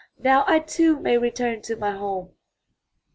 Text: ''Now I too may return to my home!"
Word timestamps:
''Now 0.19 0.43
I 0.47 0.57
too 0.57 0.99
may 0.99 1.19
return 1.19 1.61
to 1.61 1.75
my 1.75 1.91
home!" 1.91 2.31